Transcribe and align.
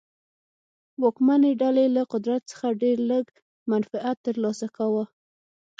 واکمنې 1.01 1.51
ډلې 1.61 1.85
له 1.95 2.03
قدرت 2.13 2.41
څخه 2.51 2.67
ډېر 2.81 2.97
لږ 3.11 3.25
منفعت 3.71 4.17
ترلاسه 4.27 4.67
کاوه. 4.75 5.03